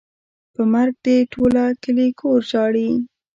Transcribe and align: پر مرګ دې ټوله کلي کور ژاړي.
پر 0.53 0.63
مرګ 0.73 0.95
دې 1.05 1.17
ټوله 1.31 1.63
کلي 1.83 2.07
کور 2.19 2.39
ژاړي. 2.49 2.89